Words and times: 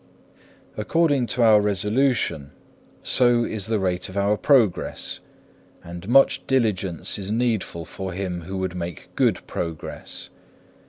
2. 0.77 0.81
According 0.81 1.27
to 1.27 1.43
our 1.43 1.61
resolution 1.61 2.49
so 3.03 3.43
is 3.43 3.67
the 3.67 3.77
rate 3.77 4.09
of 4.09 4.17
our 4.17 4.35
progress, 4.35 5.19
and 5.83 6.09
much 6.09 6.47
diligence 6.47 7.19
is 7.19 7.29
needful 7.31 7.85
for 7.85 8.11
him 8.11 8.41
who 8.41 8.57
would 8.57 8.73
make 8.73 9.09
good 9.13 9.45
progress. 9.45 10.29